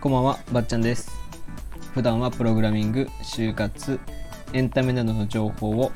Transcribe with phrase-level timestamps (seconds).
[0.00, 1.10] こんばんは、ばっちゃんです。
[1.92, 4.00] 普段はプログラミング、就活、
[4.52, 5.92] エンタメなどの情報を、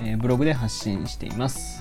[0.00, 1.80] えーブログで発信しています。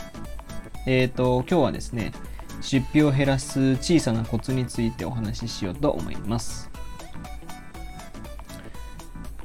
[0.85, 2.13] えっ、と、今日はですね、
[2.61, 6.69] 出費を減らす小さなコツについてお話ししようと思います。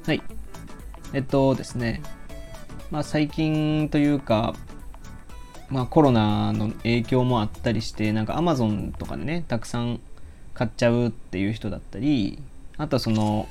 [0.07, 0.23] はい。
[1.13, 2.03] えっとですね、
[2.91, 4.55] まあ最近というか、
[5.71, 10.01] まあコロナの影響もあったりして、なんか Amazon とかでね、たくさん
[10.53, 12.43] 買っちゃうっていう人だったり、
[12.77, 13.49] あとその、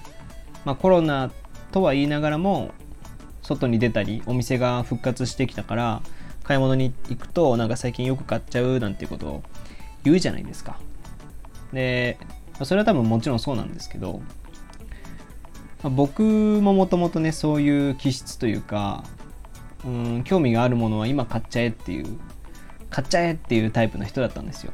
[0.65, 1.31] まあコロナ
[1.71, 2.71] とは言いながらも、
[3.41, 6.01] 外に出たり、お店が復活してきたから、
[6.43, 9.43] 買い物に行くと、なんか最近よく買っちゃうなんていうことを
[10.03, 10.77] 言うじゃないですか。
[11.73, 12.17] で、
[12.63, 14.21] それは多分もちろんそうなんですけど、
[15.83, 19.03] 僕ももともとね、そういう気質というか、
[19.85, 22.19] うん、興味があるものは今買っちゃえっていう、
[22.89, 24.73] 買っちゃえっていうタイプの人だったんですよ。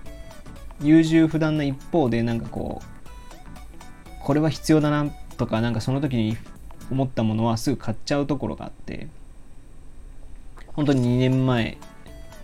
[0.82, 6.38] 優柔不断な一方で、なんかこう、これは必要だなとか、なんかその時に
[6.92, 9.08] 思ったものはすぐ買っちゃうところがあって、
[10.74, 11.78] 本当に2年前、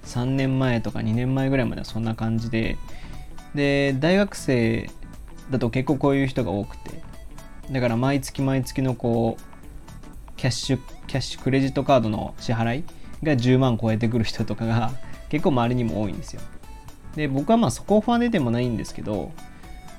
[0.06, 2.78] 3年前とか2年前ぐらいまではそんな感じで、
[3.56, 4.90] で、大学生
[5.50, 7.02] だと結構こういう人が多くて、
[7.72, 9.51] だから毎月毎月のこう、
[10.42, 12.84] キャッシュ、キャッシュクレジットカードの支払い
[13.22, 14.92] が10万超えてくる人とかが
[15.30, 16.42] 結構周りにも多いんですよ。
[17.16, 19.32] で、僕はまあそこまででもないんですけど、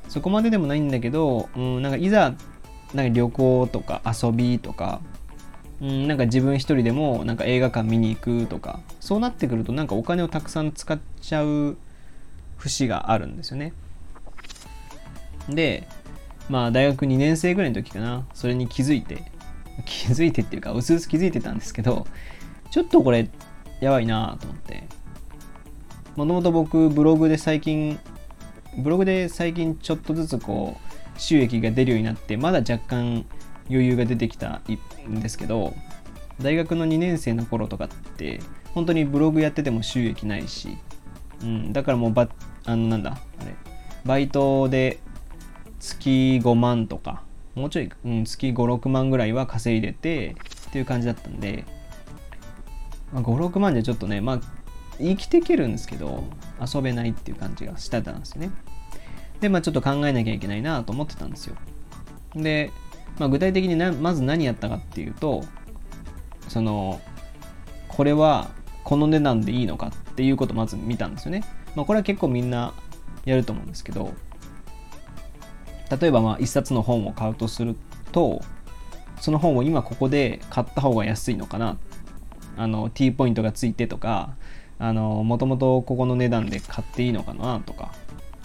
[0.08, 2.34] そこまででもないんだけど、うん、なんかいざ、
[2.92, 5.00] なんか旅行とか遊びとか、
[5.80, 11.76] うん、なんか自分一人でもなんか映画館見に行くとか、そうなってくるとなんかお金をたくさん使っちゃう
[12.56, 13.74] 節があるんですよね。
[15.48, 15.86] で、
[16.48, 19.30] まあ大学2年生ぐらいの時かな、それに気づいて、
[19.84, 22.06] 気づいてっていうか、うすうす気づいてたんですけど、
[22.70, 23.28] ちょっとこれ
[23.80, 24.84] やばいなと思って。
[26.16, 27.98] もともと僕ブログで最近、
[28.78, 33.24] ブログで最近ちょっとずつこう収益が出るようになって、まだ若干
[33.68, 34.60] 余裕が出てきた
[35.08, 35.74] んですけど、
[36.40, 38.40] 大学の2年生の頃とかって、
[38.74, 40.76] 本当にブログやってても収益ないし、
[41.42, 42.28] うん、だからもうば、
[42.64, 43.54] あのなんだ、あれ、
[44.04, 44.98] バイトで
[45.78, 47.22] 月5万とか、
[47.54, 50.36] もうちょい、うん、月5、6万ぐらいは稼いでて
[50.68, 51.64] っていう感じだったんで、
[53.12, 54.40] まあ、5、6万じゃちょっとね、まあ、
[54.98, 56.24] 生きていけるんですけど、
[56.60, 58.50] 遊べないっていう感じがしてたんですよね。
[59.40, 61.56] で、まあちょっと考えなきゃいけないなと思ってたんですよ。
[62.34, 62.70] で、
[63.18, 65.44] まあ、具体的になまず何やったかっていうと、
[66.48, 67.00] その、
[67.88, 68.50] これは
[68.84, 71.44] この値段でいいのかっていうことをまず見たんですよね。
[71.74, 72.72] まあこれは結構みんな
[73.24, 74.12] やると思うんですけど、
[76.00, 77.76] 例えばまあ一冊の本を買うとする
[78.12, 78.40] と、
[79.20, 81.76] その本を今ここで買った方が安いのかな。
[82.56, 84.34] あの T ポイントがついてとか、
[84.78, 87.92] あのもともとここの値段で買っていいのかなとか、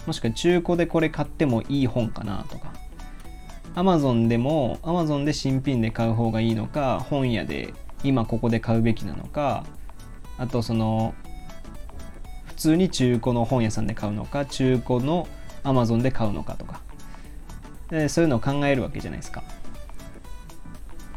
[0.06, 2.72] もしくは中古でこれ買ってもいい本かなとか、
[3.74, 9.64] Amazon でも Amazon で新品で買う方がいいのか、本屋で今ここで買うべきなのか、
[10.38, 11.14] あとその
[12.46, 15.28] 普通に中古の本屋さんで買うのか、中古の
[15.64, 16.80] Amazon で買うのかとか、
[17.90, 19.42] でそういうのを考えるわけじゃないですか。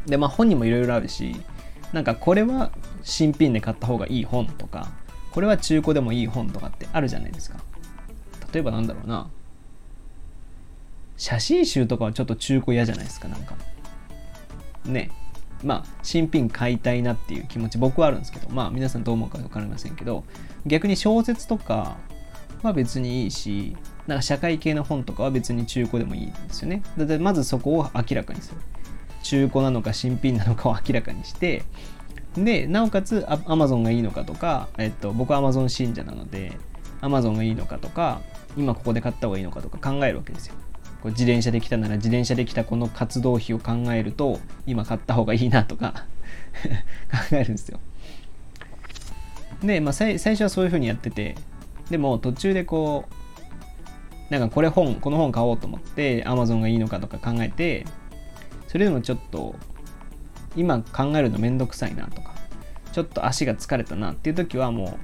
[0.06, 1.36] で、まあ本にもいろいろあるし、
[1.92, 2.70] なんかこれは
[3.02, 4.90] 新品で買った方がいい本とか、
[5.32, 7.58] これは中古でもいい本とかってあるじゃないですか。
[8.52, 9.28] 例えばなんだろうな。
[11.16, 13.54] 写真集とかはちょっと中古嫌じゃないですか、なんか。
[14.84, 15.10] ね。
[15.62, 20.24] まあ、新品買いたいなっていう気持ち僕はあるんですけど、まあ皆さんどう思うかわかりませんけど、
[20.66, 21.96] 逆に小説とか
[22.62, 23.76] は別にいいし、
[24.06, 26.82] なんか社会系の本とかは別に中古でもいいんですよね。
[26.98, 28.56] だってまずそこを明らかにする。
[29.22, 31.62] 中古なのか新品なのかを明らかにして、
[32.34, 36.52] で、なおかつあ Amazon がいいのかとか、えっと、僕は Amazon 信者なので、
[37.00, 38.20] Amazon がいいのかとか、
[38.56, 40.54] 今ここで買った方がいいのかとか考えるわけですよ。
[41.02, 46.06] こう自転車で来たなら自転車で来たこの活動費を考えると、今買った方がいいなとか
[47.10, 47.80] 考えるんですよ。
[49.62, 51.36] で、まあ最最初はそういう風にやってて、
[51.90, 53.14] でも途中でこう、
[54.32, 57.86] なんかこれ本、この本買おうと思って Amazon がいいのかとか考えて、
[58.66, 59.54] それでもちょっと
[60.56, 62.34] 今考えるのめんどくさいなとか、
[62.92, 64.98] ちょっと足が疲れたなっていう時はも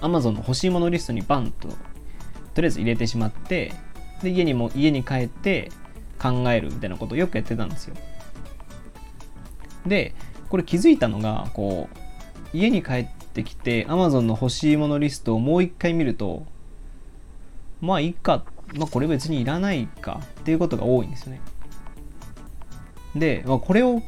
[0.00, 1.68] う Amazon の欲しいものリストにバンと
[2.56, 3.74] とりあえず入れてしまって、
[4.22, 5.70] で、家にも、家に帰って
[6.18, 7.94] 考えるみたいなことをよくやってたんですよ。
[9.86, 10.14] で、
[10.48, 16.46] これ気づいたのが、こう、家に帰ってきて Amazon の欲しいものリストをもう一回見ると、
[17.80, 18.44] まあいいか、
[18.74, 20.20] まあこれ別にいらないか。
[20.40, 21.40] っていうことが多いんですよね。
[23.14, 24.02] で、まあ、これを、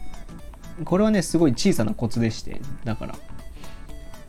[0.84, 3.14] これはね、すごい小さなコツでして、だから、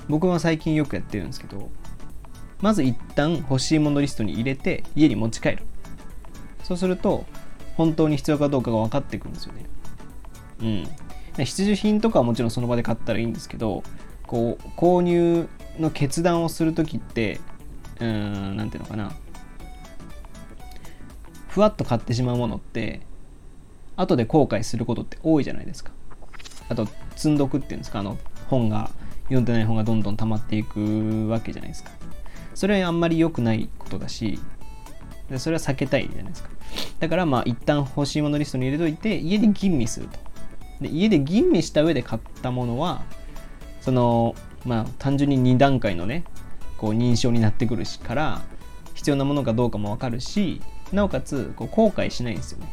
[0.08, 1.70] 僕は最近よくやってるんですけど、
[2.62, 5.60] まず一旦欲しいものリストに入れて家に持ち帰る。
[6.64, 7.26] そうすると
[7.76, 9.66] 本当に必要かどうかが分かってくるんですよね。
[11.38, 11.46] うん。
[11.46, 13.84] 必需品とかはもちろんその場で買ったらいいんですけど
[14.28, 15.48] こう購入
[15.80, 17.40] の決断をする時って
[18.02, 18.08] うー
[18.54, 19.14] ん何ていうのかな。
[21.60, 23.02] ふわっと買ってしまうものって
[23.98, 25.92] 後で後悔することって多いじゃないですか。
[26.70, 28.00] あと積んどくっていうんですか。
[28.00, 28.18] あの
[28.48, 28.92] 本が
[29.24, 31.92] 読んでない本がどんどん溜まっていくわけじゃないですか。
[32.56, 34.40] それはあんまり良くないことだし
[35.30, 36.50] でそれは避けたいじゃないですか。
[37.00, 40.18] だからまあ一旦欲しいものリストに入れといて家で吟味すると。
[40.80, 43.02] で家で吟味した上で買ったものは
[43.82, 44.34] その
[44.66, 46.24] まあ単純に2段階のね
[46.78, 48.42] こう認証になってくるしから
[48.94, 52.68] 必要なものかどうかも分かるしなおかつこう後悔しないんですよね。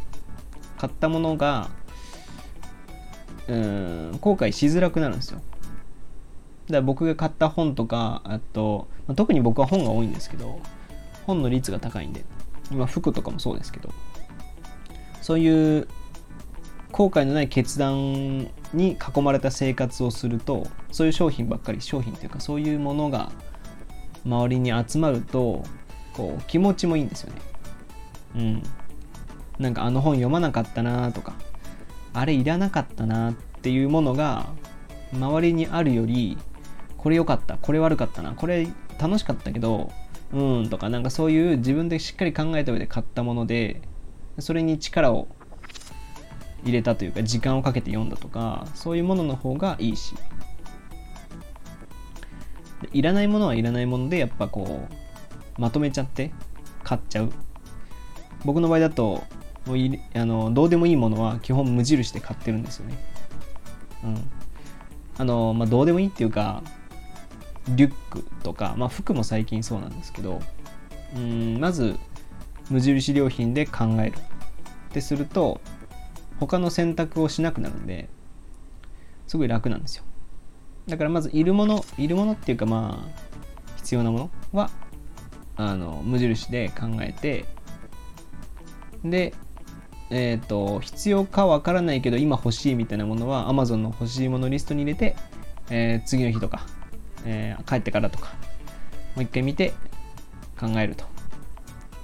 [0.78, 1.70] 買ったものが
[3.48, 5.38] うん後悔しづらくなるんですよ。
[5.38, 10.58] だから僕が買った本とかあと、まあ、特に僕は本が多いんですけど
[11.24, 12.24] 本の率が高いんで
[12.72, 13.90] 今服とかもそうですけど
[15.22, 15.88] そういう
[16.90, 23.30] 後悔のない決断に囲まれた生活をするとそういう商品ばっかり商品というかそういうものが
[24.24, 25.62] 周りに集まると
[26.14, 27.40] こう気持ちもいいんですよね。
[28.34, 28.62] うん。
[29.58, 31.34] なんかあの本読まなかったなとか
[32.12, 34.46] あれいらなかったなっていうものが
[35.12, 36.36] 周りにあるより
[36.98, 38.68] これ良かったこれ悪かったなこれ
[39.00, 39.90] 楽しかったけど
[40.32, 43.80] うんとかなんかそういう自分でしっかり考えた上で買ったもので
[44.38, 45.28] それに力を
[46.64, 50.14] 入れたというか時間をかけて読んだとかそういうものの方がいいし。
[52.92, 56.30] いらないものはいらないものでやっぱこうまとめちゃって
[56.84, 57.32] 買っちゃう。
[58.46, 59.24] 僕の場合だと
[59.66, 62.94] もういあのどうでもいいものは基本無印で買ってるんですよね。
[64.04, 64.30] うん。
[65.18, 66.62] あのまあどうでもいいっていうか
[67.70, 70.40] リュックとか、まあ、服も最近そうなんですけど
[71.16, 71.96] うんまず
[72.70, 74.12] 無印良品で考える。
[74.16, 75.60] ってすると
[76.40, 78.08] 他の選択をしなくなるんで
[79.26, 80.04] すごい楽なんですよ。
[80.86, 84.70] だからまずいるものいるものっていうかまあ必要なものは
[85.56, 87.44] あの無印で考えて
[89.04, 89.34] で
[90.10, 95.16] えっ、ー、と必要かわからないけど今欲しいみたいなものは Amazon の欲しいものリストに入れて、
[95.70, 96.66] えー、次の日とか
[97.26, 98.30] えー、帰ってからとか、
[99.14, 99.72] もう一回見て
[100.58, 101.04] 考えると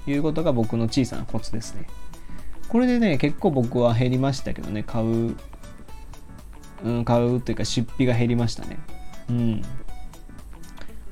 [0.06, 1.86] いうことが僕の小さなコツですね。
[2.68, 5.36] これでね、結構僕は減りましたけどね、買う、
[6.84, 8.78] うん、買うというか出費が減りましたね。
[9.30, 9.62] うん。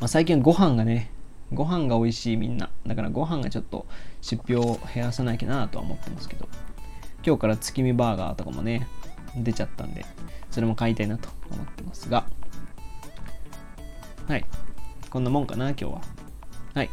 [0.00, 1.10] まあ、最近ご飯がね、
[1.52, 2.70] ご飯が美味しいみんな。
[2.86, 3.86] だからご飯がちょっと
[4.20, 6.48] 出費を減らさなきゃなとは思ってますけど。
[7.24, 8.88] 今日から月見バーガーとかもね、
[9.36, 10.06] 出ちゃったんで、
[10.50, 12.24] それも買いたいなと思ってますが。
[14.26, 14.44] はい。
[15.10, 16.00] こんなもんかな、今日は。
[16.74, 16.90] はい。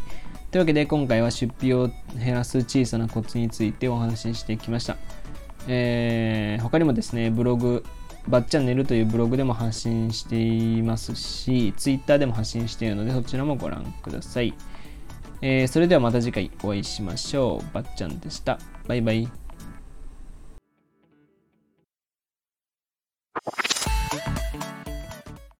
[0.51, 4.97] というわけで、今回は出費を減らす小さなコツについてお話ししてきました。
[5.67, 7.85] えー、他にもですね、ブログ、
[8.27, 14.53] ばっちゃん寝るというブログでも発信していますし、Twitter でも発信しているので、そちらもご覧ください。
[15.41, 17.73] えー、それではまた次回お会いしましょう。
[17.73, 18.59] ばっちゃんでした。
[18.87, 19.46] バイバイ。